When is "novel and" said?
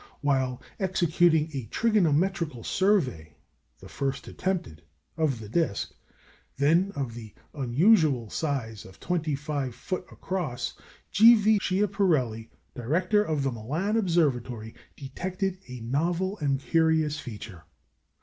15.81-16.59